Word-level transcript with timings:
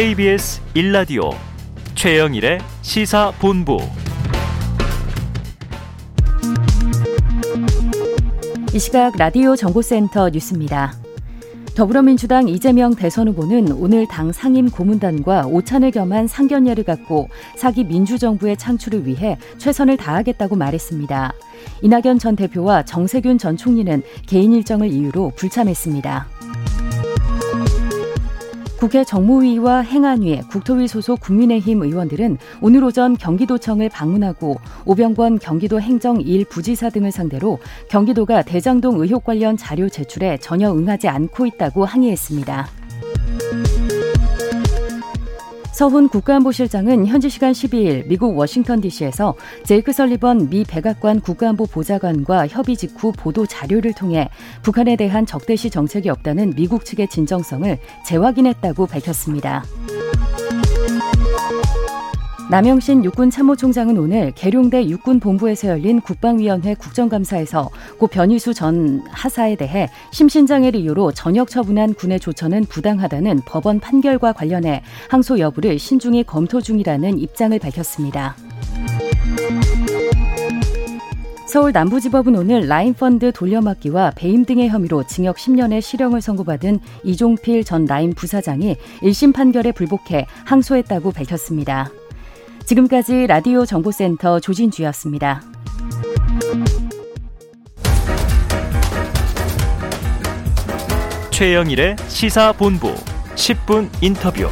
KBS 0.00 0.62
1라디오 0.76 1.30
최영일의 1.94 2.60
시사본부 2.80 3.76
이 8.72 8.78
시각 8.78 9.14
라디오 9.18 9.54
정보센터 9.54 10.30
뉴스입니다. 10.30 10.94
더불어민주당 11.74 12.48
이재명 12.48 12.94
대선 12.94 13.28
후보는 13.28 13.72
오늘 13.72 14.08
당 14.08 14.32
상임 14.32 14.70
고문단과 14.70 15.48
오찬을 15.48 15.90
겸한 15.90 16.28
상견례를 16.28 16.84
갖고 16.84 17.28
사기 17.56 17.84
민주정부의 17.84 18.56
창출을 18.56 19.06
위해 19.06 19.36
최선을 19.58 19.98
다하겠다고 19.98 20.56
말했습니다. 20.56 21.34
이낙연 21.82 22.18
전 22.18 22.36
대표와 22.36 22.86
정세균 22.86 23.36
전 23.36 23.58
총리는 23.58 24.02
개인 24.26 24.54
일정을 24.54 24.90
이유로 24.90 25.32
불참했습니다. 25.36 26.26
국회 28.80 29.04
정무위와 29.04 29.82
행안위, 29.82 30.40
국토위 30.50 30.88
소속 30.88 31.20
국민의힘 31.20 31.82
의원들은 31.82 32.38
오늘 32.62 32.82
오전 32.82 33.14
경기도청을 33.14 33.90
방문하고 33.90 34.56
오병권 34.86 35.38
경기도 35.38 35.82
행정 35.82 36.16
1부지사 36.16 36.90
등을 36.90 37.12
상대로 37.12 37.58
경기도가 37.90 38.40
대장동 38.40 38.98
의혹 39.02 39.24
관련 39.24 39.58
자료 39.58 39.90
제출에 39.90 40.38
전혀 40.38 40.72
응하지 40.72 41.08
않고 41.08 41.44
있다고 41.44 41.84
항의했습니다. 41.84 42.89
서훈 45.80 46.10
국가안보실장은 46.10 47.06
현지 47.06 47.30
시간 47.30 47.52
12일 47.52 48.06
미국 48.06 48.36
워싱턴 48.36 48.82
DC에서 48.82 49.34
제이크 49.64 49.94
설리번 49.94 50.50
미 50.50 50.62
백악관 50.62 51.20
국가안보 51.20 51.64
보좌관과 51.64 52.48
협의 52.48 52.76
직후 52.76 53.12
보도 53.12 53.46
자료를 53.46 53.94
통해 53.94 54.28
북한에 54.62 54.96
대한 54.96 55.24
적대시 55.24 55.70
정책이 55.70 56.10
없다는 56.10 56.52
미국 56.54 56.84
측의 56.84 57.08
진정성을 57.08 57.78
재확인했다고 58.04 58.88
밝혔습니다. 58.88 59.64
남영신 62.50 63.04
육군 63.04 63.30
참모총장은 63.30 63.96
오늘 63.96 64.32
계룡대 64.32 64.88
육군 64.88 65.20
본부에서 65.20 65.68
열린 65.68 66.00
국방위원회 66.00 66.74
국정감사에서 66.74 67.70
고 67.96 68.06
변희수 68.08 68.54
전 68.54 69.04
하사에 69.08 69.54
대해 69.54 69.88
심신장애를 70.10 70.80
이유로 70.80 71.12
전역 71.12 71.48
처분한 71.48 71.94
군의 71.94 72.18
조처는 72.18 72.64
부당하다는 72.64 73.42
법원 73.46 73.78
판결과 73.78 74.32
관련해 74.32 74.82
항소 75.08 75.38
여부를 75.38 75.78
신중히 75.78 76.24
검토 76.24 76.60
중이라는 76.60 77.20
입장을 77.20 77.56
밝혔습니다. 77.56 78.34
서울 81.46 81.70
남부지법은 81.70 82.34
오늘 82.34 82.66
라임펀드 82.66 83.30
돌려막기와 83.30 84.12
배임 84.16 84.44
등의 84.44 84.70
혐의로 84.70 85.04
징역 85.06 85.36
10년의 85.36 85.80
실형을 85.80 86.20
선고받은 86.20 86.80
이종필 87.04 87.62
전 87.62 87.84
라임 87.84 88.12
부사장이 88.12 88.76
1심 89.02 89.32
판결에 89.32 89.70
불복해 89.70 90.26
항소했다고 90.44 91.12
밝혔습니다. 91.12 91.90
지금까지 92.70 93.26
라디오 93.26 93.66
정보센터 93.66 94.38
조진주였습니다. 94.38 95.42
최영일의 101.32 101.96
시사본부 102.06 102.94
10분 103.34 103.88
인터뷰. 104.00 104.46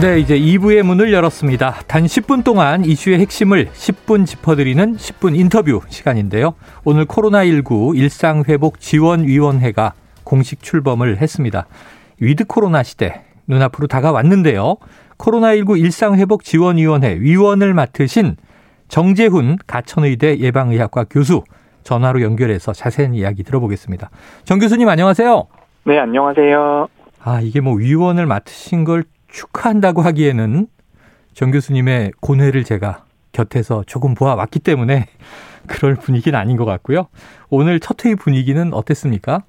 네, 0.00 0.20
이제 0.20 0.38
2부의 0.38 0.82
문을 0.84 1.12
열었습니다. 1.12 1.82
단 1.86 2.06
10분 2.06 2.44
동안 2.44 2.82
이슈의 2.86 3.18
핵심을 3.18 3.66
10분 3.66 4.24
짚어드리는 4.24 4.96
10분 4.96 5.38
인터뷰 5.38 5.82
시간인데요. 5.90 6.54
오늘 6.84 7.04
코로나19 7.04 7.94
일상회복 7.98 8.80
지원위원회가 8.80 9.92
공식 10.24 10.62
출범을 10.62 11.20
했습니다. 11.20 11.66
위드 12.20 12.46
코로나 12.46 12.82
시대 12.82 13.22
눈앞으로 13.46 13.86
다가왔는데요. 13.86 14.76
코로나19 15.22 15.78
일상회복 15.78 16.42
지원위원회 16.42 17.16
위원을 17.20 17.74
맡으신 17.74 18.36
정재훈 18.88 19.56
가천의대 19.66 20.38
예방의학과 20.38 21.04
교수 21.08 21.44
전화로 21.84 22.22
연결해서 22.22 22.72
자세한 22.72 23.14
이야기 23.14 23.42
들어보겠습니다. 23.44 24.10
정 24.44 24.58
교수님 24.58 24.88
안녕하세요. 24.88 25.46
네, 25.84 25.98
안녕하세요. 25.98 26.88
아, 27.20 27.40
이게 27.40 27.60
뭐 27.60 27.74
위원을 27.74 28.26
맡으신 28.26 28.84
걸 28.84 29.04
축하한다고 29.28 30.02
하기에는 30.02 30.66
정 31.34 31.50
교수님의 31.50 32.12
고뇌를 32.20 32.64
제가 32.64 33.04
곁에서 33.32 33.84
조금 33.86 34.14
보아왔기 34.14 34.58
때문에 34.58 35.06
그럴 35.68 35.94
분위기는 35.94 36.38
아닌 36.38 36.56
것 36.56 36.64
같고요. 36.64 37.06
오늘 37.48 37.78
첫 37.78 38.04
회의 38.04 38.16
분위기는 38.16 38.74
어땠습니까? 38.74 39.44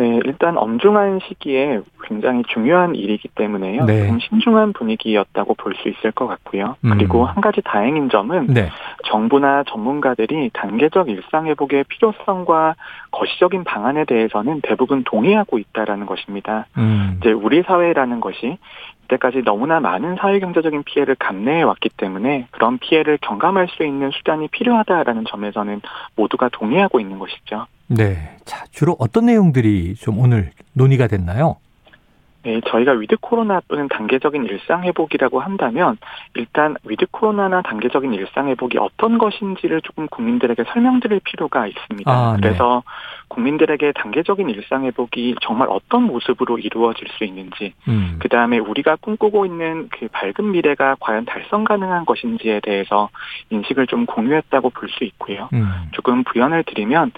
네, 0.00 0.18
일단 0.24 0.56
엄중한 0.56 1.20
시기에 1.28 1.82
굉장히 2.04 2.42
중요한 2.48 2.94
일이기 2.94 3.28
때문에요. 3.28 3.84
네. 3.84 4.06
좀 4.06 4.18
신중한 4.18 4.72
분위기였다고 4.72 5.54
볼 5.54 5.74
수 5.74 5.88
있을 5.88 6.10
것 6.12 6.26
같고요. 6.26 6.76
음. 6.84 6.90
그리고 6.90 7.26
한 7.26 7.40
가지 7.42 7.60
다행인 7.62 8.08
점은 8.08 8.46
네. 8.46 8.70
정부나 9.04 9.64
전문가들이 9.64 10.50
단계적 10.54 11.10
일상 11.10 11.46
회복의 11.46 11.84
필요성과 11.84 12.76
거시적인 13.10 13.64
방안에 13.64 14.04
대해서는 14.06 14.62
대부분 14.62 15.04
동의하고 15.04 15.58
있다라는 15.58 16.06
것입니다. 16.06 16.66
음. 16.78 17.18
이제 17.20 17.32
우리 17.32 17.62
사회라는 17.62 18.20
것이 18.20 18.56
이때까지 19.10 19.42
너무나 19.44 19.80
많은 19.80 20.16
사회경제적인 20.16 20.84
피해를 20.84 21.16
감내해 21.16 21.62
왔기 21.62 21.90
때문에 21.96 22.46
그런 22.50 22.78
피해를 22.78 23.18
경감할 23.20 23.68
수 23.68 23.84
있는 23.84 24.10
수단이 24.12 24.48
필요하다라는 24.48 25.24
점에서는 25.28 25.80
모두가 26.16 26.48
동의하고 26.52 27.00
있는 27.00 27.18
것이죠. 27.18 27.66
네. 27.88 28.36
자, 28.44 28.64
주로 28.70 28.96
어떤 28.98 29.26
내용들이 29.26 29.94
좀 29.96 30.18
오늘 30.18 30.50
논의가 30.74 31.08
됐나요? 31.08 31.56
네, 32.42 32.60
저희가 32.66 32.92
위드 32.92 33.16
코로나 33.20 33.60
또는 33.68 33.88
단계적인 33.88 34.44
일상 34.44 34.84
회복이라고 34.84 35.40
한다면 35.40 35.96
일단 36.34 36.76
위드 36.84 37.06
코로나나 37.10 37.62
단계적인 37.62 38.12
일상 38.14 38.48
회복이 38.48 38.78
어떤 38.78 39.18
것인지를 39.18 39.80
조금 39.82 40.06
국민들에게 40.08 40.64
설명드릴 40.72 41.20
필요가 41.24 41.66
있습니다. 41.66 42.10
아, 42.10 42.36
네. 42.36 42.40
그래서 42.40 42.82
국민들에게 43.28 43.92
단계적인 43.92 44.50
일상 44.50 44.84
회복이 44.84 45.36
정말 45.40 45.68
어떤 45.70 46.02
모습으로 46.02 46.58
이루어질 46.58 47.08
수 47.16 47.24
있는지, 47.24 47.74
음. 47.88 48.16
그 48.20 48.28
다음에 48.28 48.58
우리가 48.58 48.96
꿈꾸고 48.96 49.46
있는 49.46 49.88
그 49.90 50.08
밝은 50.08 50.50
미래가 50.50 50.96
과연 51.00 51.24
달성 51.26 51.64
가능한 51.64 52.04
것인지에 52.06 52.60
대해서 52.60 53.08
인식을 53.50 53.86
좀 53.86 54.06
공유했다고 54.06 54.70
볼 54.70 54.90
수 54.90 55.04
있고요. 55.04 55.48
음. 55.52 55.88
조금 55.92 56.24
부연을 56.24 56.64
드리면 56.64 57.12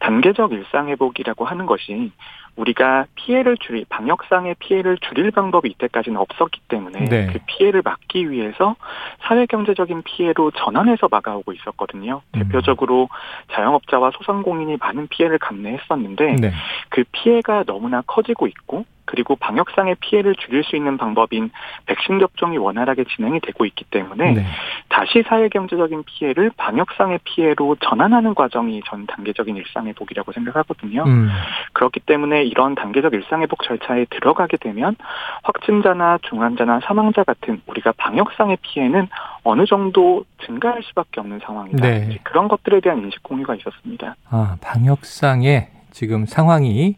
단계적 0.00 0.52
일상 0.52 0.88
회복이라고 0.88 1.44
하는 1.44 1.66
것이 1.66 2.10
우리가 2.58 3.06
피해를 3.14 3.56
줄이 3.56 3.84
방역상의 3.88 4.56
피해를 4.58 4.98
줄일 4.98 5.30
방법이 5.30 5.70
이때까지는 5.70 6.18
없었기 6.18 6.60
때문에 6.68 7.04
네. 7.04 7.26
그 7.32 7.38
피해를 7.46 7.82
막기 7.84 8.30
위해서 8.30 8.74
사회 9.20 9.46
경제적인 9.46 10.02
피해로 10.02 10.50
전환해서 10.50 11.08
막아오고 11.10 11.52
있었거든요. 11.52 12.20
음. 12.34 12.40
대표적으로 12.40 13.08
자영업자와 13.52 14.10
소상공인이 14.16 14.76
많은 14.78 15.06
피해를 15.08 15.38
감내했었는데 15.38 16.36
네. 16.40 16.52
그 16.88 17.04
피해가 17.12 17.64
너무나 17.64 18.02
커지고 18.02 18.46
있고 18.48 18.84
그리고 19.08 19.36
방역상의 19.36 19.96
피해를 20.00 20.34
줄일 20.34 20.62
수 20.64 20.76
있는 20.76 20.98
방법인 20.98 21.50
백신 21.86 22.18
접종이 22.18 22.58
원활하게 22.58 23.04
진행이 23.04 23.40
되고 23.40 23.64
있기 23.64 23.86
때문에 23.86 24.32
네. 24.32 24.44
다시 24.90 25.24
사회 25.26 25.48
경제적인 25.48 26.04
피해를 26.04 26.50
방역상의 26.58 27.20
피해로 27.24 27.76
전환하는 27.80 28.34
과정이 28.34 28.82
전 28.86 29.06
단계적인 29.06 29.56
일상 29.56 29.86
회복이라고 29.86 30.32
생각하거든요. 30.32 31.04
음. 31.04 31.30
그렇기 31.72 32.00
때문에 32.00 32.44
이런 32.44 32.74
단계적 32.74 33.14
일상 33.14 33.40
회복 33.40 33.62
절차에 33.62 34.04
들어가게 34.10 34.58
되면 34.58 34.94
확진자나 35.42 36.18
중환자나 36.28 36.80
사망자 36.84 37.24
같은 37.24 37.62
우리가 37.66 37.92
방역상의 37.96 38.58
피해는 38.60 39.08
어느 39.42 39.64
정도 39.64 40.26
증가할 40.44 40.82
수밖에 40.82 41.20
없는 41.20 41.40
상황이다. 41.42 41.80
네. 41.80 42.18
그런 42.24 42.48
것들에 42.48 42.80
대한 42.80 42.98
인식 42.98 43.22
공유가 43.22 43.54
있었습니다. 43.54 44.16
아, 44.28 44.56
방역상의 44.60 45.68
지금 45.92 46.26
상황이 46.26 46.96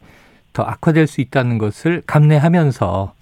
더 0.52 0.62
악화될 0.62 1.06
수 1.06 1.20
있다는 1.20 1.58
것을 1.58 2.02
감내하면서 2.06 3.14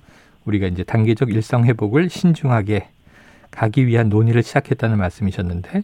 우리가 0.45 0.67
이제 0.67 0.83
단계적 0.83 1.31
일상 1.31 1.65
회복을 1.65 2.09
신중하게 2.09 2.89
가기 3.51 3.87
위한 3.87 4.09
논의를 4.09 4.43
시작했다는 4.43 4.99
말씀이셨는데 4.99 5.83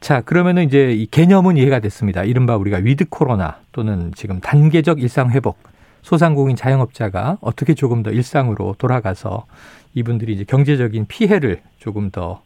자, 0.00 0.20
그러면은 0.20 0.64
이제 0.64 0.92
이 0.92 1.06
개념은 1.06 1.56
이해가 1.56 1.80
됐습니다. 1.80 2.24
이른바 2.24 2.56
우리가 2.56 2.78
위드 2.78 3.06
코로나 3.08 3.56
또는 3.72 4.12
지금 4.14 4.38
단계적 4.40 5.00
일상 5.00 5.30
회복 5.30 5.56
소상공인 6.02 6.56
자영업자가 6.56 7.38
어떻게 7.40 7.72
조금 7.72 8.02
더 8.02 8.10
일상으로 8.10 8.74
돌아가서 8.76 9.46
이분들이 9.94 10.34
이제 10.34 10.44
경제적인 10.44 11.06
피해를 11.06 11.62
조금 11.78 12.10
더 12.10 12.42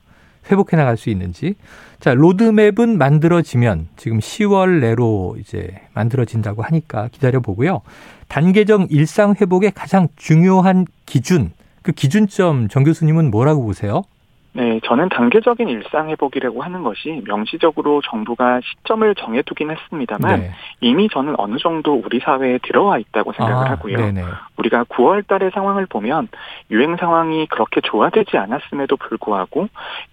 회복해 0.51 0.77
나갈 0.77 0.97
수 0.97 1.11
있는지. 1.11 1.55
자, 2.01 2.15
로드맵은 2.15 2.97
만들어지면 2.99 3.89
지금 3.97 4.19
10월 4.19 4.81
내로 4.81 5.37
이제 5.39 5.81
만들어진다고 5.95 6.63
하니까 6.63 7.09
기다려 7.13 7.41
보고요. 7.41 7.83
단계적 8.29 8.93
일상 8.93 9.35
회복의 9.41 9.73
가장 9.73 10.09
중요한 10.17 10.87
기준, 11.07 11.53
그 11.83 11.93
기준점 11.93 12.69
정 12.69 12.85
교수님은 12.85 13.31
뭐라고 13.31 13.65
보세요? 13.65 14.03
네, 14.59 14.81
저는 14.87 15.09
단계적인 15.09 15.69
일상 15.69 16.09
회복이라고 16.09 16.65
하는 16.65 16.83
것이 16.83 17.23
명시적으로 17.25 18.01
정부가 18.03 18.61
시점을 18.61 19.15
정해두긴 19.15 19.71
했습니다만 19.71 20.41
네. 20.41 20.51
이미 20.81 21.09
저는 21.09 21.37
어느 21.39 21.59
정도 21.59 21.95
우리 21.95 22.19
사회에 22.19 22.59
들어와 22.65 22.99
있다고 22.99 23.35
생각을 23.35 23.69
아, 23.69 23.71
하고요. 23.71 23.99
네네. 23.99 24.25
우리가 24.57 24.83
9월 24.85 25.25
달의 25.29 25.53
상황을 25.55 25.87
보면 25.87 26.27
유행 26.73 26.97
상황이 26.97 27.47
그렇게 27.47 27.81
좋아되지 27.81 28.37
않았음에도 28.37 28.97
불구하고 28.97 29.69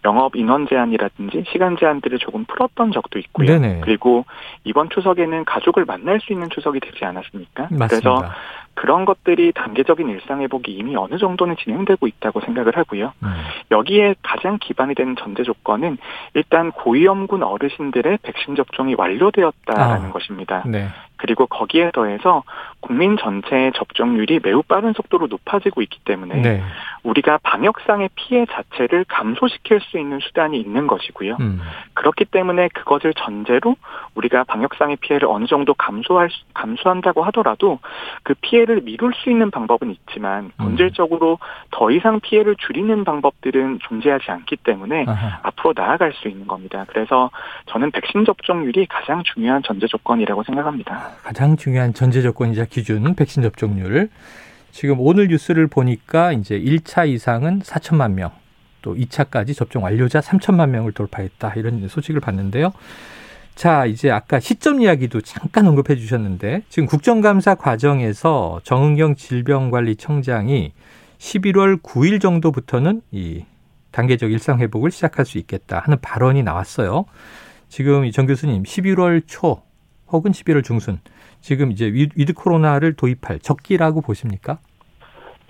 영업 0.06 0.36
인원 0.36 0.68
제한이라든지 0.68 1.46
시간 1.52 1.76
제한들을 1.76 2.20
조금 2.20 2.46
풀었던 2.46 2.92
적도 2.92 3.18
있고요. 3.18 3.48
네네. 3.48 3.82
그리고 3.84 4.26
이번 4.64 4.92
추석에는 4.92 5.46
가족을 5.46 5.86
만날 5.86 6.20
수 6.22 6.32
있는 6.32 6.52
추석이 6.52 6.82
되지 6.82 7.04
않았습니까? 7.04 7.70
그래서 7.70 7.78
맞습니다. 7.80 8.20
그 8.20 8.65
런 8.84 9.06
것들이 9.06 9.54
단계적인 9.54 10.10
일상 10.10 10.42
회복이 10.42 10.72
이미 10.72 10.96
어느 10.96 11.18
정도는 11.18 11.56
진행되고 11.58 12.08
있다고 12.08 12.42
생각을 12.42 12.78
하고요. 12.78 13.14
음. 13.24 13.30
여기에 13.72 14.16
가장 14.22 14.58
기반이 14.60 14.96
되는 14.96 15.16
전제 15.16 15.44
조건은 15.44 15.98
일단 16.34 16.72
고위험군 16.72 17.42
어르신들의 17.42 18.20
백신 18.22 18.56
접종이 18.56 18.94
완료되었다라는 18.98 20.10
아. 20.10 20.12
것입니다. 20.12 20.64
네. 20.68 20.88
그리고 21.26 21.48
거기에 21.48 21.90
더해서 21.92 22.44
국민 22.82 23.18
전체의 23.18 23.72
접종률이 23.74 24.42
매우 24.44 24.62
빠른 24.62 24.94
속도로 24.94 25.26
높아지고 25.26 25.82
있기 25.82 26.00
때문에 26.06 26.36
네. 26.40 26.62
우리가 27.02 27.40
방역상의 27.42 28.10
피해 28.14 28.46
자체를 28.46 29.06
감소시킬 29.06 29.80
수 29.82 29.98
있는 29.98 30.20
수단이 30.20 30.60
있는 30.60 30.86
것이고요. 30.86 31.38
음. 31.40 31.62
그렇기 31.96 32.26
때문에 32.26 32.68
그것을 32.76 33.16
전제로 33.16 33.76
우리가 34.14 34.44
방역상의 34.44 34.98
피해를 34.98 35.28
어느 35.28 35.46
정도 35.48 35.74
감소할 35.74 36.30
수- 36.30 36.44
감수한다고 36.54 37.24
하더라도 37.26 37.80
그 38.22 38.36
피해를 38.42 38.82
미룰 38.82 39.14
수 39.16 39.32
있는 39.32 39.50
방법은 39.50 39.90
있지만 39.90 40.46
음. 40.46 40.52
본질적으로 40.58 41.40
더 41.72 41.90
이상 41.90 42.20
피해를 42.20 42.56
줄이는 42.56 43.04
방법들은 43.04 43.80
존재하지 43.82 44.30
않기 44.30 44.58
때문에 44.58 45.06
아하. 45.08 45.40
앞으로 45.42 45.74
나아갈 45.76 46.14
수 46.14 46.28
있는 46.28 46.46
겁니다. 46.46 46.86
그래서 46.88 47.32
저는 47.66 47.90
백신 47.90 48.26
접종률이 48.26 48.86
가장 48.86 49.24
중요한 49.24 49.64
전제 49.64 49.88
조건이라고 49.88 50.44
생각합니다. 50.44 51.15
가장 51.24 51.58
중요한 51.58 51.94
전제 51.94 52.22
조건이자 52.22 52.66
기준 52.66 53.16
백신 53.16 53.44
접종률. 53.44 54.10
지금 54.72 55.00
오늘 55.00 55.28
뉴스를 55.28 55.68
보니까 55.68 56.34
이제 56.34 56.60
1차 56.60 57.08
이상은 57.08 57.62
4천만 57.62 58.12
명, 58.14 58.32
또 58.82 58.96
2차까지 58.96 59.56
접종 59.56 59.84
완료자 59.84 60.20
3천만 60.20 60.70
명을 60.70 60.92
돌파했다. 60.92 61.54
이런 61.56 61.88
소식을 61.88 62.20
봤는데요. 62.22 62.74
자, 63.56 63.86
이제 63.86 64.12
아까 64.12 64.40
시점 64.42 64.82
이야기도 64.82 65.22
잠깐 65.22 65.66
언급해 65.66 65.96
주셨는데 65.96 66.64
지금 66.68 66.88
국정감사 66.88 67.56
과정에서 67.56 68.60
정은경 68.64 69.16
질병관리청장이 69.16 70.74
11월 71.18 71.82
9일 71.82 72.22
정도부터는 72.22 73.02
이 73.12 73.46
단계적 73.92 74.30
일상 74.30 74.60
회복을 74.60 74.92
시작할 74.92 75.26
수 75.26 75.38
있겠다 75.38 75.80
하는 75.80 75.98
발언이 76.02 76.44
나왔어요. 76.44 77.06
지금 77.70 78.04
이 78.06 78.12
정 78.12 78.26
교수님 78.26 78.64
11월 78.64 79.24
초 79.26 79.62
혹은 80.12 80.32
11월 80.32 80.64
중순 80.64 81.00
지금 81.42 81.72
이제 81.72 81.86
위- 81.92 82.10
위드 82.16 82.34
코로나를 82.34 82.94
도입할 82.94 83.40
적기라고 83.40 84.02
보십니까? 84.02 84.60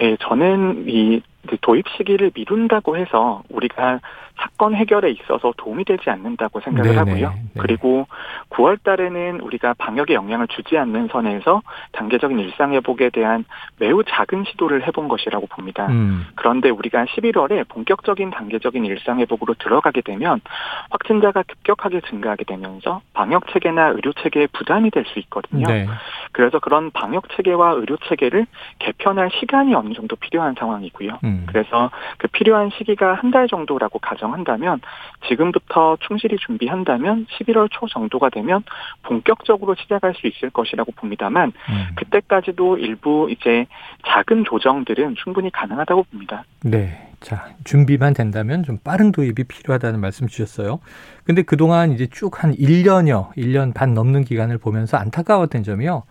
예, 0.01 0.17
저는 0.19 0.85
이 0.87 1.21
도입 1.61 1.85
시기를 1.97 2.31
미룬다고 2.35 2.97
해서 2.97 3.41
우리가 3.49 3.99
사건 4.37 4.75
해결에 4.75 5.11
있어서 5.11 5.53
도움이 5.55 5.85
되지 5.85 6.09
않는다고 6.09 6.59
생각을 6.59 6.89
네네, 6.89 6.97
하고요. 6.97 7.33
네. 7.53 7.61
그리고 7.61 8.05
9월 8.49 8.83
달에는 8.83 9.39
우리가 9.39 9.75
방역에 9.77 10.13
영향을 10.13 10.49
주지 10.49 10.77
않는 10.77 11.07
선에서 11.07 11.61
단계적인 11.93 12.37
일상 12.39 12.73
회복에 12.73 13.11
대한 13.11 13.45
매우 13.79 14.03
작은 14.03 14.43
시도를 14.43 14.85
해본 14.87 15.07
것이라고 15.07 15.47
봅니다. 15.47 15.87
음, 15.87 16.25
그런데 16.35 16.69
우리가 16.69 17.05
11월에 17.05 17.65
본격적인 17.69 18.31
단계적인 18.31 18.83
일상 18.83 19.19
회복으로 19.21 19.53
들어가게 19.53 20.01
되면 20.01 20.41
확진자가 20.89 21.43
급격하게 21.43 22.01
증가하게 22.09 22.43
되면서 22.43 23.01
방역 23.13 23.47
체계나 23.53 23.87
의료 23.89 24.11
체계에 24.11 24.47
부담이 24.47 24.91
될 24.91 25.05
수 25.05 25.19
있거든요. 25.19 25.67
네, 25.67 25.87
그래서 26.31 26.59
그런 26.59 26.91
방역 26.91 27.29
체계와 27.35 27.73
의료 27.73 27.97
체계를 28.09 28.45
개편할 28.79 29.29
시간이 29.39 29.73
어느 29.73 29.93
정도 29.93 30.15
필요한 30.15 30.55
상황이고요. 30.57 31.19
음, 31.23 31.34
그래서 31.47 31.91
그 32.17 32.27
필요한 32.29 32.71
시기가 32.77 33.13
한 33.13 33.31
달 33.35 33.47
정도라고 33.49 33.99
가정한다면 33.99 34.79
지금부터 35.27 35.97
충실히 36.07 36.37
준비한다면 36.37 37.25
11월 37.25 37.67
초 37.69 37.85
정도가 37.87 38.29
되면 38.29 38.63
본격적으로 39.03 39.75
시작할 39.75 40.13
수 40.15 40.27
있을 40.27 40.49
것이라고 40.51 40.93
봅니다만 40.93 41.51
음. 41.69 41.87
그때까지도 41.95 42.77
일부 42.77 43.27
이제 43.29 43.65
작은 44.07 44.45
조정들은 44.45 45.15
충분히 45.21 45.51
가능하다고 45.51 46.03
봅니다. 46.03 46.45
네. 46.63 47.11
자, 47.19 47.47
준비만 47.63 48.13
된다면 48.13 48.63
좀 48.63 48.77
빠른 48.83 49.11
도입이 49.11 49.45
필요하다는 49.47 49.99
말씀 49.99 50.27
주셨어요. 50.27 50.79
근데 51.25 51.41
그동안 51.41 51.91
이제 51.91 52.07
쭉 52.07 52.41
한 52.43 52.53
1년여, 52.53 53.33
1년 53.35 53.73
반 53.73 53.93
넘는 53.93 54.23
기간을 54.23 54.59
보면서 54.59 54.97
안타까웠던 54.97 55.63
점이요. 55.63 56.03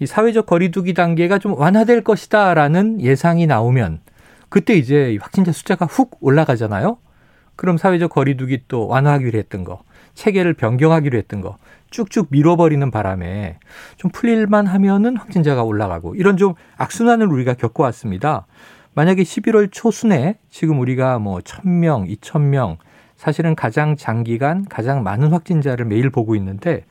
이 0.00 0.06
사회적 0.06 0.46
거리두기 0.46 0.92
단계가 0.94 1.38
좀 1.38 1.54
완화될 1.58 2.04
것이다라는 2.04 3.00
예상이 3.00 3.46
나오면 3.46 4.00
그때 4.54 4.74
이제 4.74 5.12
이 5.12 5.16
확진자 5.16 5.50
숫자가 5.50 5.84
훅 5.86 6.18
올라가잖아요. 6.20 6.98
그럼 7.56 7.76
사회적 7.76 8.12
거리두기 8.12 8.66
또 8.68 8.86
완화하기로 8.86 9.36
했던 9.36 9.64
거, 9.64 9.82
체계를 10.14 10.54
변경하기로 10.54 11.18
했던 11.18 11.40
거 11.40 11.58
쭉쭉 11.90 12.28
밀어버리는 12.30 12.88
바람에 12.88 13.58
좀 13.96 14.12
풀릴만 14.12 14.68
하면은 14.68 15.16
확진자가 15.16 15.64
올라가고 15.64 16.14
이런 16.14 16.36
좀 16.36 16.54
악순환을 16.76 17.26
우리가 17.26 17.54
겪어왔습니다. 17.54 18.46
만약에 18.94 19.24
11월 19.24 19.72
초순에 19.72 20.38
지금 20.50 20.78
우리가 20.78 21.18
뭐 21.18 21.40
1000명, 21.40 22.16
2000명 22.16 22.76
사실은 23.16 23.56
가장 23.56 23.96
장기간 23.96 24.66
가장 24.66 25.02
많은 25.02 25.32
확진자를 25.32 25.84
매일 25.84 26.10
보고 26.10 26.36
있는데 26.36 26.84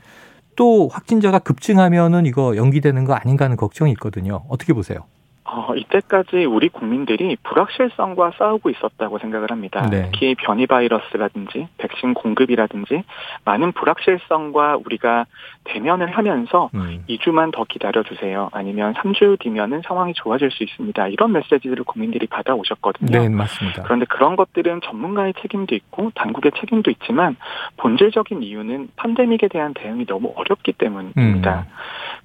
또 0.58 0.90
확진자가 0.90 1.40
급증하면은 1.40 2.26
이거 2.26 2.58
연기되는 2.58 3.06
거 3.06 3.14
아닌가 3.14 3.46
하는 3.46 3.56
걱정이 3.56 3.90
있거든요. 3.94 4.44
어떻게 4.50 4.74
보세요? 4.74 5.06
어, 5.46 5.76
이때까지 5.76 6.46
우리 6.46 6.70
국민들이 6.70 7.36
불확실성과 7.44 8.32
싸우고 8.38 8.70
있었다고 8.70 9.20
생각을 9.20 9.52
합니다. 9.52 9.88
네. 9.90 10.04
특히 10.12 10.36
변이 10.36 10.68
바이러스라든지 10.68 11.68
백신 11.78 12.14
공급이라든지 12.14 13.04
많은 13.44 13.74
불확실성과 13.74 14.78
우리가 14.86 15.26
대면을 15.66 16.16
하면서 16.18 16.70
음. 16.74 17.04
2주만 17.10 17.52
더 17.52 17.66
기다려주세요. 17.66 18.50
아니면 18.54 18.94
3주 18.94 19.40
뒤면은 19.40 19.82
상황이 19.86 20.14
좋아질 20.14 20.50
수 20.52 20.64
있습니다. 20.64 21.10
이런 21.10 21.34
메시지들을 21.34 21.84
국민들이 21.84 22.26
받아오셨거든요. 22.28 23.20
네, 23.20 23.28
맞습니다. 23.28 23.84
그런데 23.84 24.06
그런 24.06 24.38
것들은 24.38 24.80
전문가의 24.82 25.34
책임도 25.42 25.76
있고 25.76 26.12
당국의 26.16 26.54
책임도 26.58 26.90
있지만 26.92 27.36
본질적인 27.78 28.44
이유는 28.44 28.90
팬데믹에 28.96 29.50
대한 29.50 29.74
대응이 29.74 30.06
너무 30.06 30.32
어렵기 30.36 30.74
때문입니다. 30.74 31.66
음. 31.68 31.74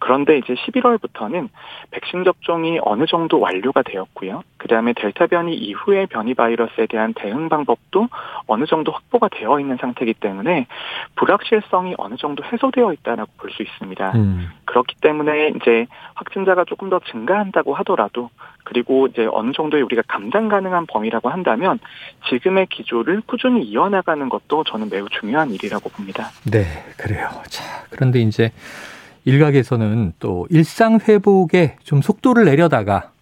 그런데 0.09 0.39
이제 0.39 0.55
11월부터는 0.55 1.51
백신 1.91 2.25
접종이 2.25 2.79
어느 2.81 3.05
정도 3.05 3.41
완료가 3.41 3.83
되었고요. 3.83 4.43
그다음에 4.57 4.95
델타 4.95 5.27
변이 5.27 5.55
이후의 5.55 6.07
변이 6.07 6.33
바이러스에 6.33 6.87
대한 6.87 7.13
대응 7.13 7.51
방법도 7.51 8.09
어느 8.47 8.65
정도 8.65 8.91
확보가 8.91 9.29
되어 9.29 9.61
있는 9.61 9.77
상태이기 9.77 10.15
때문에 10.15 10.67
불확실성이 11.17 11.95
어느 11.99 12.15
정도 12.17 12.43
해소되어 12.43 12.95
있다라고 12.95 13.31
볼 13.37 13.51
수 13.51 13.63
있습니다. 13.63 14.13
음. 14.15 14.49
그렇기 14.65 14.95
때문에 15.03 15.49
이제 15.57 15.87
확진자가 16.15 16.65
조금 16.65 16.89
더 16.89 17.01
증가한다고 17.11 17.75
하더라도 17.75 18.31
그리고 18.65 19.09
이제 19.09 19.27
어느 19.31 19.53
정도의 19.53 19.83
우리가 19.83 20.03
감당 20.07 20.49
가능한 20.49 20.87
범위라고 20.87 21.29
한다면 21.29 21.79
지금의 22.31 22.67
기조를 22.67 23.23
꾸준히 23.27 23.63
이어나가는 23.65 24.27
것도 24.29 24.65
저는 24.65 24.89
매우 24.91 25.07
중요한 25.09 25.51
일이라고 25.51 25.89
봅니다. 25.91 26.31
네, 26.51 26.65
그래요. 26.97 27.29
자, 27.49 27.65
그런데 27.91 28.21
이제 28.21 28.53
일각에서는 29.29 30.15
또 30.19 30.47
일상 30.51 30.99
회복에 31.07 31.77
좀 31.83 32.03
속도를 32.03 32.45
내려다가 32.45 33.13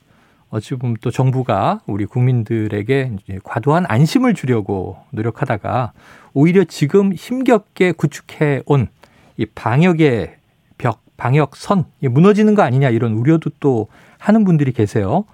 어찌 0.50 0.74
보면 0.74 0.96
또 1.00 1.10
정부가 1.10 1.80
우리 1.86 2.06
국민들에게 2.06 3.12
과도한 3.42 3.84
안심을 3.88 4.34
주려고 4.34 4.98
노력하다가 5.10 5.92
오히려 6.32 6.64
지금 6.64 7.12
힘겹게 7.12 7.92
구축해 7.92 8.62
온 8.66 8.88
이 9.36 9.46
방역의 9.46 10.36
벽, 10.78 11.02
방역선 11.16 11.84
이 12.00 12.08
무너지는 12.08 12.54
거 12.54 12.62
아니냐 12.62 12.90
이런 12.90 13.12
우려도 13.12 13.50
또 13.60 13.88
하는 14.18 14.44
분들이 14.44 14.72
계세요. 14.72 15.24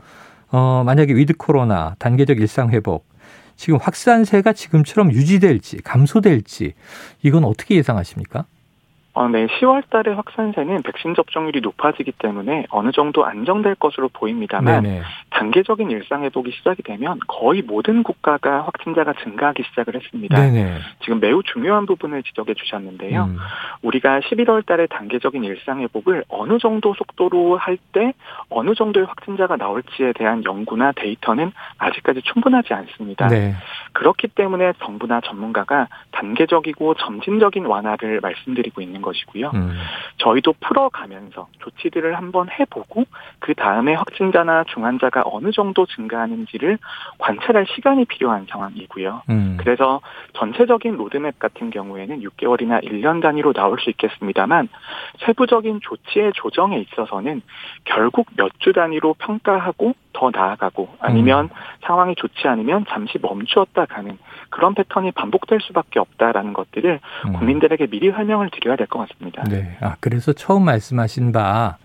어, 0.50 0.82
만약에 0.84 1.14
위드 1.14 1.34
코로나 1.34 1.94
단계적 1.98 2.38
일상 2.38 2.70
회복 2.70 3.06
지금 3.56 3.78
확산세가 3.80 4.52
지금처럼 4.52 5.12
유지될지 5.12 5.82
감소될지 5.82 6.74
이건 7.22 7.44
어떻게 7.44 7.76
예상하십니까? 7.76 8.44
어, 9.14 9.28
네, 9.28 9.46
10월 9.46 9.82
달에 9.90 10.12
확산세는 10.12 10.82
백신 10.82 11.14
접종률이 11.14 11.60
높아지기 11.60 12.12
때문에 12.12 12.66
어느 12.70 12.92
정도 12.92 13.26
안정될 13.26 13.74
것으로 13.74 14.08
보입니다만 14.08 14.82
네네. 14.82 15.02
단계적인 15.42 15.90
일상 15.90 16.22
회복이 16.22 16.52
시작이 16.52 16.82
되면 16.84 17.18
거의 17.26 17.62
모든 17.62 18.04
국가가 18.04 18.62
확진자가 18.62 19.14
증가하기 19.24 19.64
시작을 19.70 19.96
했습니다. 19.96 20.40
네네. 20.40 20.78
지금 21.02 21.18
매우 21.18 21.42
중요한 21.42 21.84
부분을 21.84 22.22
지적해 22.22 22.54
주셨는데요. 22.54 23.24
음, 23.24 23.38
우리가 23.82 24.20
11월 24.20 24.64
달에 24.64 24.86
단계적인 24.86 25.42
일상 25.42 25.80
회복을 25.80 26.24
어느 26.28 26.58
정도 26.58 26.94
속도로 26.94 27.56
할 27.56 27.72
때 27.92 28.12
어느 28.48 28.74
정도의 28.74 29.06
확진자가 29.06 29.56
나올지에 29.56 30.12
대한 30.12 30.44
연구나 30.44 30.92
데이터는 30.92 31.52
아직까지 31.78 32.22
충분하지 32.22 32.74
않습니다. 32.74 33.28
네. 33.28 33.54
그렇기 33.92 34.28
때문에 34.28 34.72
정부나 34.82 35.20
전문가가 35.22 35.88
단계적이고 36.12 36.94
점진적인 36.94 37.66
완화를 37.66 38.20
말씀드리고 38.20 38.80
있는 38.80 39.02
것이고요. 39.02 39.50
음. 39.54 39.72
저희도 40.18 40.54
풀어가면서 40.60 41.48
조치들을 41.58 42.14
한번 42.16 42.48
해보고 42.50 43.04
그 43.38 43.54
다음에 43.54 43.94
확진자나 43.94 44.64
중환자가 44.72 45.22
어느 45.32 45.50
정도 45.50 45.86
증가하는지를 45.86 46.78
관찰할 47.18 47.66
시간이 47.74 48.04
필요한 48.04 48.46
상황이고요. 48.50 49.22
음. 49.30 49.56
그래서 49.58 50.00
전체적인 50.34 50.96
로드맵 50.96 51.38
같은 51.38 51.70
경우에는 51.70 52.20
6개월이나 52.20 52.84
1년 52.84 53.22
단위로 53.22 53.52
나올 53.52 53.78
수 53.80 53.90
있겠습니다만 53.90 54.68
세부적인 55.24 55.80
조치의 55.82 56.32
조정에 56.34 56.78
있어서는 56.78 57.42
결국 57.84 58.26
몇 58.36 58.52
주 58.58 58.72
단위로 58.72 59.14
평가하고 59.14 59.94
더 60.12 60.30
나아가고 60.30 60.88
아니면 61.00 61.46
음. 61.46 61.48
상황이 61.84 62.14
좋지 62.14 62.46
않으면 62.46 62.84
잠시 62.88 63.18
멈추었다 63.20 63.86
가는 63.86 64.18
그런 64.50 64.74
패턴이 64.74 65.10
반복될 65.12 65.58
수밖에 65.62 65.98
없다라는 65.98 66.52
것들을 66.52 67.00
음. 67.26 67.32
국민들에게 67.32 67.86
미리 67.88 68.12
설명을 68.12 68.50
드려야 68.50 68.76
될 68.76 68.86
것 68.86 69.08
같습니다. 69.08 69.42
네. 69.44 69.76
아, 69.80 69.96
그래서 70.00 70.32
처음 70.32 70.64
말씀하신 70.66 71.32
바 71.32 71.78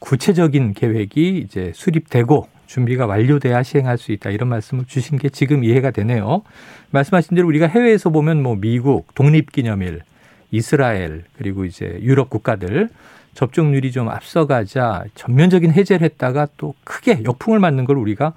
구체적인 0.00 0.72
계획이 0.74 1.38
이제 1.38 1.72
수립되고 1.74 2.48
준비가 2.66 3.06
완료돼야 3.06 3.62
시행할 3.62 3.98
수 3.98 4.12
있다 4.12 4.30
이런 4.30 4.48
말씀을 4.48 4.84
주신 4.86 5.18
게 5.18 5.28
지금 5.28 5.64
이해가 5.64 5.90
되네요. 5.90 6.42
말씀하신 6.90 7.34
대로 7.34 7.48
우리가 7.48 7.66
해외에서 7.66 8.10
보면 8.10 8.42
뭐 8.42 8.56
미국 8.56 9.14
독립기념일, 9.14 10.02
이스라엘 10.50 11.24
그리고 11.36 11.64
이제 11.64 11.98
유럽 12.02 12.30
국가들 12.30 12.88
접종률이 13.34 13.90
좀 13.90 14.08
앞서가자 14.08 15.04
전면적인 15.14 15.72
해제를 15.72 16.04
했다가 16.04 16.48
또 16.56 16.74
크게 16.84 17.22
역풍을 17.24 17.58
맞는 17.58 17.84
걸 17.84 17.98
우리가 17.98 18.34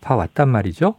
봐왔단 0.00 0.48
말이죠. 0.48 0.94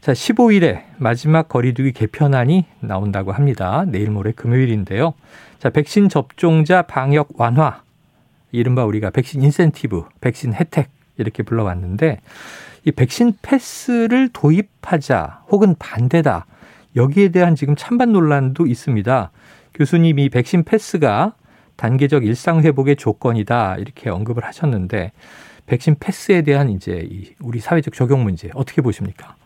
자, 0.00 0.12
15일에 0.12 0.84
마지막 0.96 1.48
거리두기 1.48 1.92
개편안이 1.92 2.64
나온다고 2.80 3.32
합니다. 3.32 3.84
내일 3.86 4.10
모레 4.10 4.32
금요일인데요. 4.32 5.14
자, 5.58 5.68
백신 5.68 6.08
접종자 6.08 6.82
방역 6.82 7.28
완화. 7.34 7.82
이른바 8.52 8.84
우리가 8.84 9.10
백신 9.10 9.42
인센티브, 9.42 10.04
백신 10.20 10.54
혜택 10.54 10.88
이렇게 11.20 11.42
불러왔는데 11.42 12.20
이 12.84 12.90
백신 12.92 13.34
패스를 13.42 14.30
도입하자 14.32 15.44
혹은 15.50 15.74
반대다. 15.78 16.46
여기에 16.96 17.28
대한 17.28 17.54
지금 17.54 17.76
찬반 17.76 18.12
논란도 18.12 18.66
있습니다. 18.66 19.30
교수님이 19.74 20.28
백신 20.28 20.64
패스가 20.64 21.34
단계적 21.76 22.24
일상 22.24 22.60
회복의 22.60 22.96
조건이다 22.96 23.76
이렇게 23.76 24.10
언급을 24.10 24.44
하셨는데 24.44 25.12
백신 25.66 25.96
패스에 26.00 26.42
대한 26.42 26.68
이제 26.68 27.08
우리 27.40 27.60
사회적 27.60 27.94
적용 27.94 28.24
문제 28.24 28.50
어떻게 28.54 28.82
보십니까? 28.82 29.36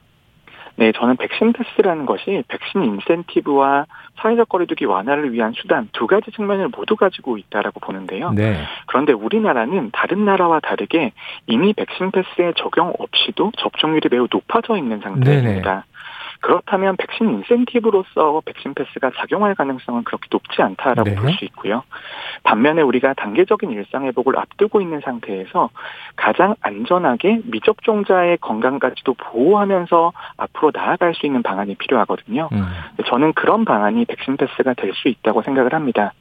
네, 0.77 0.93
저는 0.93 1.17
백신 1.17 1.53
패스라는 1.53 2.07
것이 2.07 2.43
백신 2.49 2.83
인센티브와 2.83 3.87
사회적 4.17 4.49
거리두기 4.49 4.85
완화를 4.85 5.33
위한 5.33 5.53
수단 5.55 5.89
두 5.93 6.07
가지 6.07 6.31
측면을 6.33 6.69
모두 6.69 6.97
가지고 6.97 7.39
있다라고 7.39 7.81
보는데요. 7.81 8.33
네. 8.33 8.57
그런데 8.87 9.13
우리나라는 9.13 9.91
다른 9.93 10.25
나라와 10.25 10.61
다르게 10.61 11.13
이미 11.47 11.73
백신 11.73 12.11
패스의 12.11 12.55
적용 12.57 12.93
없이도 12.99 13.53
접종률이 13.59 14.09
매우 14.11 14.27
높아져 14.31 14.77
있는 14.77 15.01
상태입니다. 15.01 15.71
네네. 15.71 15.94
그렇다면 16.41 16.97
백신 16.97 17.29
인센티브로서 17.31 18.43
백신 18.45 18.75
패스가 18.75 19.11
작용할 19.17 19.55
가능성은 19.55 20.05
그렇게 20.05 20.29
높지 20.31 20.63
않다라고 20.63 21.11
네. 21.11 21.15
볼수 21.15 21.45
있고요. 21.47 21.83
반면에 22.43 22.83
우리가 22.83 23.15
단계적인 23.15 23.71
일상 23.71 24.05
회복을 24.07 24.39
앞두고 24.39 24.81
있는 24.81 25.01
상태에서 25.01 25.71
가장 26.17 26.55
안전하게 26.61 27.41
미접종자의 27.45 28.39
건강까지도 28.39 29.15
보호하면서 29.15 30.13
앞으로 30.37 30.71
나아갈 30.75 31.15
수 31.15 31.27
있는 31.27 31.43
방안이 31.43 31.75
필요하거든요. 31.77 32.49
음. 32.53 32.65
저는 33.07 33.33
그런 33.35 33.65
방안이 33.65 34.05
백신 34.07 34.37
패스가 34.37 34.75
될 34.75 34.95
수 34.95 35.09
있다고 35.09 35.43
생각을 35.43 35.75
합니다. 35.75 36.13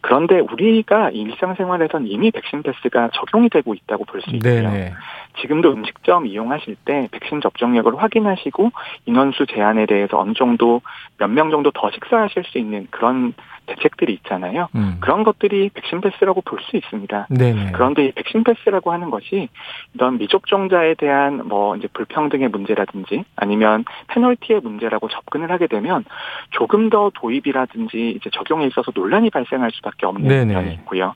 그런데 0.00 0.38
우리가 0.38 1.10
일상생활에선 1.10 2.06
이미 2.06 2.30
백신 2.30 2.62
패스가 2.62 3.10
적용이 3.12 3.50
되고 3.50 3.74
있다고 3.74 4.04
볼 4.04 4.22
수 4.22 4.30
있고요. 4.36 4.62
네네. 4.62 4.94
지금도 5.40 5.72
음식점 5.72 6.26
이용하실 6.26 6.76
때 6.84 7.08
백신 7.10 7.40
접종력을 7.40 7.92
확인하시고 8.00 8.70
인원수 9.06 9.46
제한 9.46 9.63
에 9.78 9.86
대해서 9.86 10.18
어느 10.18 10.34
정도 10.34 10.82
몇 11.18 11.30
명 11.30 11.50
정도 11.50 11.70
더 11.70 11.90
식사하실 11.90 12.44
수 12.44 12.58
있는 12.58 12.86
그런 12.90 13.34
대책들이 13.66 14.12
있잖아요. 14.14 14.68
음. 14.74 14.96
그런 15.00 15.24
것들이 15.24 15.70
백신 15.74 16.00
패스라고 16.00 16.40
볼 16.42 16.58
수 16.64 16.76
있습니다. 16.76 17.26
네네. 17.30 17.72
그런데 17.72 18.06
이 18.06 18.12
백신 18.12 18.42
패스라고 18.44 18.90
하는 18.92 19.10
것이 19.10 19.48
이런 19.94 20.16
미접종자에 20.18 20.94
대한 20.94 21.46
뭐 21.46 21.76
이제 21.76 21.88
불평등의 21.92 22.48
문제라든지 22.48 23.24
아니면 23.36 23.84
페널티의 24.08 24.60
문제라고 24.60 25.08
접근을 25.08 25.50
하게 25.50 25.66
되면 25.66 26.04
조금 26.50 26.88
더 26.90 27.10
도입이라든지 27.14 28.10
이제 28.16 28.30
적용에 28.32 28.66
있어서 28.66 28.92
논란이 28.94 29.30
발생할 29.30 29.70
수밖에 29.72 30.06
없는 30.06 30.28
네네. 30.28 30.54
면이 30.54 30.72
있고요. 30.74 31.14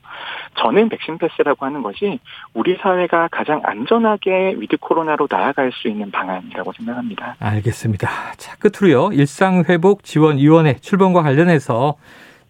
저는 0.59 0.89
백신 0.89 1.17
패스라고 1.17 1.65
하는 1.65 1.81
것이 1.81 2.19
우리 2.53 2.75
사회가 2.77 3.29
가장 3.31 3.61
안전하게 3.63 4.55
위드 4.59 4.77
코로나로 4.77 5.27
나아갈 5.29 5.71
수 5.71 5.87
있는 5.87 6.11
방안이라고 6.11 6.71
생각합니다. 6.73 7.35
알겠습니다. 7.39 8.07
자, 8.37 8.55
끝으로요. 8.57 9.11
일상회복 9.13 10.03
지원위원회 10.03 10.75
출범과 10.75 11.23
관련해서 11.23 11.95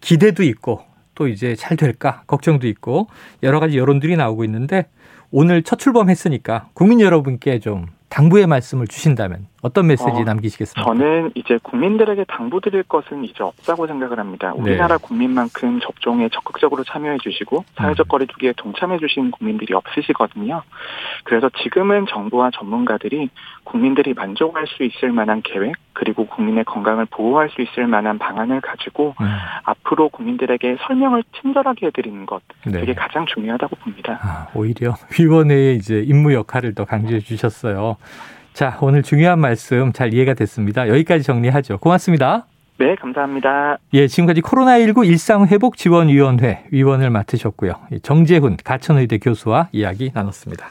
기대도 0.00 0.42
있고 0.44 0.82
또 1.14 1.28
이제 1.28 1.54
잘 1.54 1.76
될까 1.76 2.22
걱정도 2.26 2.66
있고 2.66 3.08
여러 3.42 3.60
가지 3.60 3.76
여론들이 3.76 4.16
나오고 4.16 4.44
있는데 4.44 4.86
오늘 5.30 5.62
첫 5.62 5.78
출범했으니까 5.78 6.70
국민 6.72 7.00
여러분께 7.00 7.58
좀 7.60 7.86
당부의 8.08 8.46
말씀을 8.46 8.86
주신다면 8.86 9.46
어떤 9.62 9.86
메시지 9.86 10.10
어, 10.10 10.24
남기시겠습니까? 10.24 10.82
저는 10.82 11.32
이제 11.34 11.58
국민들에게 11.62 12.24
당부드릴 12.24 12.84
것은 12.84 13.24
이제 13.24 13.42
없다고 13.42 13.86
생각을 13.86 14.18
합니다. 14.18 14.52
네. 14.56 14.62
우리나라 14.62 14.96
네. 14.96 15.06
국민만큼 15.06 15.80
접종에 15.80 16.28
적극적으로 16.30 16.82
참여해 16.84 17.18
주시고 17.18 17.64
사회적 17.76 18.06
음. 18.06 18.08
거리두기에 18.08 18.54
동참해 18.56 18.98
주신 18.98 19.30
국민들이 19.30 19.74
없으시거든요. 19.74 20.62
그래서 21.24 21.50
지금은 21.62 22.06
정부와 22.06 22.50
전문가들이 22.52 23.28
국민들이 23.64 24.14
만족할 24.14 24.66
수 24.66 24.82
있을 24.82 25.12
만한 25.12 25.42
계획 25.42 25.74
그리고 25.92 26.26
국민의 26.26 26.64
건강을 26.64 27.06
보호할 27.06 27.50
수 27.50 27.60
있을 27.60 27.86
만한 27.86 28.18
방안을 28.18 28.62
가지고 28.62 29.14
음. 29.20 29.26
앞으로 29.64 30.08
국민들에게 30.08 30.78
설명을 30.86 31.22
친절하게 31.40 31.86
해드리는 31.86 32.24
것 32.24 32.40
네. 32.64 32.80
그게 32.80 32.94
가장 32.94 33.26
중요하다고 33.26 33.76
봅니다. 33.76 34.18
아, 34.22 34.46
오히려 34.54 34.94
위원회의 35.18 35.76
이제 35.76 36.00
임무 36.00 36.32
역할을 36.32 36.74
더 36.74 36.86
강조해 36.86 37.20
주셨어요. 37.20 37.96
자, 38.52 38.76
오늘 38.80 39.02
중요한 39.02 39.38
말씀 39.38 39.92
잘 39.92 40.12
이해가 40.12 40.34
됐습니다. 40.34 40.88
여기까지 40.88 41.24
정리하죠. 41.24 41.78
고맙습니다. 41.78 42.46
네, 42.78 42.94
감사합니다. 42.94 43.76
예, 43.92 44.06
지금까지 44.06 44.40
코로나19 44.40 45.06
일상회복지원위원회 45.06 46.64
위원을 46.70 47.10
맡으셨고요. 47.10 47.74
정재훈 48.02 48.56
가천의대 48.62 49.18
교수와 49.18 49.68
이야기 49.72 50.10
나눴습니다. 50.14 50.70